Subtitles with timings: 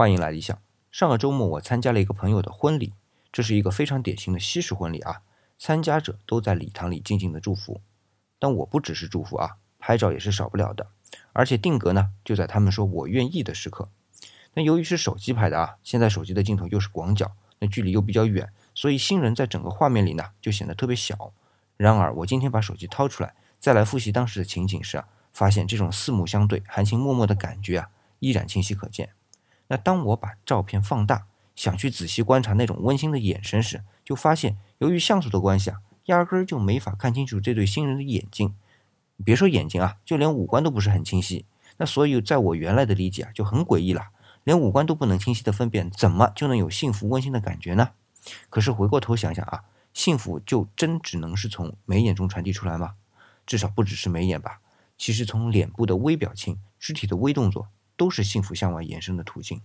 [0.00, 0.58] 欢迎来理想。
[0.90, 2.94] 上个周末我参加了一个朋友的婚礼，
[3.30, 5.20] 这是一个非常典型的西式婚礼啊。
[5.58, 7.82] 参加者都在礼堂里静静的祝福，
[8.38, 10.86] 但我不只是祝福啊，拍照也是少不了的。
[11.34, 13.90] 而且定格呢，就在他们说我愿意的时刻。
[14.54, 21.34] 那由于是手机拍的啊，现在手机的镜头又是广角，那距离又比较远，所以新人在整个画面里呢就显得特别小。
[21.76, 27.90] 然而我今天把手机掏出来，再来复习当时的情景时啊，发现这种四目相对、含情脉脉的感觉啊，
[28.20, 29.10] 依然清晰可见。
[29.70, 38.56] 那当我把照片放大，想去仔细观察那种温馨的眼神时，就发现由于像素的关系啊，压根儿就没法看清楚这对新人的眼睛。
[39.24, 41.44] 别说眼睛啊，就连五官都不是很清晰。
[41.76, 44.08] 那所以在我原来的理解啊，就很诡异了，
[44.42, 47.90] 连五官都不能清晰的分辨，怎么就能有幸福温馨的感觉呢？
[48.48, 49.62] 可是回过头想想啊，
[49.94, 52.94] 幸福就真只能是从眉眼中传递出来吗？
[53.46, 54.60] 至少不只是眉眼吧。
[54.98, 57.68] 其实从脸部的微表情、肢体的微动作。
[58.00, 59.60] 都是幸福向外延伸的途径。